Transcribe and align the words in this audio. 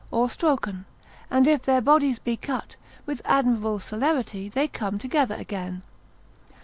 or 0.09 0.27
stroken: 0.27 0.85
and 1.29 1.45
if 1.45 1.61
their 1.61 1.79
bodies 1.79 2.17
be 2.17 2.35
cut, 2.35 2.75
with 3.05 3.21
admirable 3.23 3.79
celerity 3.79 4.49
they 4.49 4.67
come 4.67 4.97
together 4.97 5.35
again. 5.35 5.83